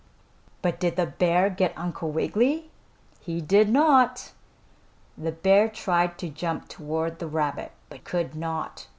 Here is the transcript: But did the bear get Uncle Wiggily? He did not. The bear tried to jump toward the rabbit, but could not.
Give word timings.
But 0.63 0.79
did 0.79 0.95
the 0.95 1.05
bear 1.05 1.47
get 1.51 1.77
Uncle 1.77 2.09
Wiggily? 2.09 2.71
He 3.19 3.39
did 3.39 3.69
not. 3.69 4.31
The 5.15 5.31
bear 5.31 5.69
tried 5.69 6.17
to 6.17 6.29
jump 6.29 6.67
toward 6.67 7.19
the 7.19 7.27
rabbit, 7.27 7.71
but 7.87 8.03
could 8.03 8.33
not. 8.33 8.87